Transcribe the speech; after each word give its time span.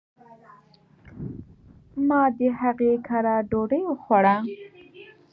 ما 2.07 2.21
د 2.37 2.39
هغي 2.59 2.93
کره 3.07 3.35
ډوډي 3.49 3.81
وخوړه. 3.87 4.35